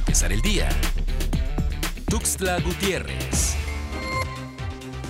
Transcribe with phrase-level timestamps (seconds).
[0.00, 0.68] empezar el día.
[2.08, 3.56] Tuxtla Gutiérrez.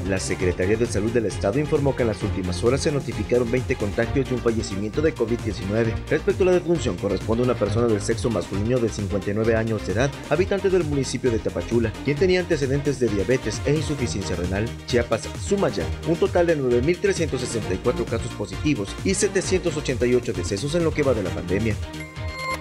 [0.08, 3.76] La Secretaría de Salud del Estado informó que en las últimas horas se notificaron 20
[3.76, 5.94] contagios y un fallecimiento de COVID-19.
[6.08, 9.92] Respecto a la defunción, corresponde a una persona del sexo masculino de 59 años de
[9.92, 14.68] edad, habitante del municipio de Tapachula, quien tenía antecedentes de diabetes e insuficiencia renal.
[14.86, 21.04] Chiapas suma ya un total de 9.364 casos positivos y 788 decesos en lo que
[21.04, 21.76] va de la pandemia.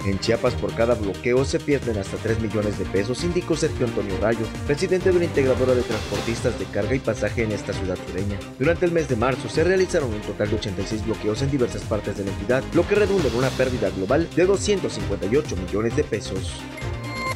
[0.05, 4.17] En Chiapas por cada bloqueo se pierden hasta 3 millones de pesos, indicó Sergio Antonio
[4.21, 8.40] Rayo, presidente de una integradora de transportistas de carga y pasaje en esta ciudad sureña.
[8.57, 12.17] Durante el mes de marzo se realizaron un total de 86 bloqueos en diversas partes
[12.17, 16.54] de la entidad, lo que redunda en una pérdida global de 258 millones de pesos.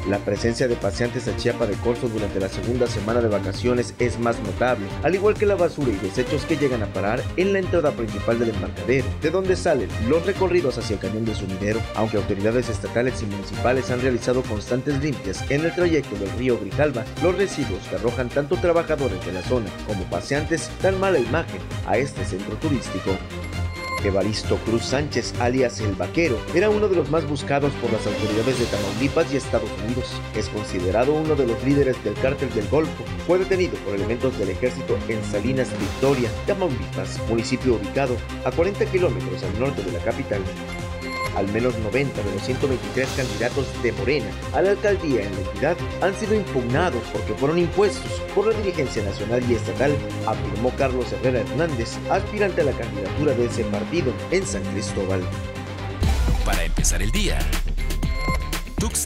[0.09, 4.19] La presencia de paseantes a Chiapa de Corzo durante la segunda semana de vacaciones es
[4.19, 7.59] más notable, al igual que la basura y desechos que llegan a parar en la
[7.59, 12.17] entrada principal del embarcadero, de donde salen los recorridos hacia el cañón de sumidero, aunque
[12.17, 17.37] autoridades estatales y municipales han realizado constantes limpias en el trayecto del río Grijalva, los
[17.37, 22.25] residuos que arrojan tanto trabajadores de la zona como paseantes dan mala imagen a este
[22.25, 23.11] centro turístico.
[24.03, 28.59] Evaristo Cruz Sánchez, alias El Vaquero, era uno de los más buscados por las autoridades
[28.59, 30.11] de Tamaulipas y Estados Unidos.
[30.35, 33.03] Es considerado uno de los líderes del cártel del Golfo.
[33.25, 39.43] Fue detenido por elementos del ejército en Salinas Victoria, Tamaulipas, municipio ubicado a 40 kilómetros
[39.43, 40.41] al norte de la capital.
[41.35, 45.77] Al menos 90 de los 123 candidatos de Morena a la alcaldía en la entidad
[46.01, 49.95] han sido impugnados porque fueron impuestos por la dirigencia nacional y estatal,
[50.27, 55.21] afirmó Carlos Herrera Hernández, aspirante a la candidatura de ese partido en San Cristóbal.
[56.45, 57.39] Para empezar el día.
[58.79, 59.03] Tuxtla